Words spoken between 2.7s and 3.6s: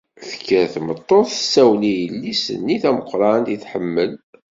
tameqqrant i